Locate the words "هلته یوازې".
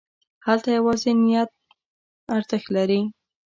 0.47-1.11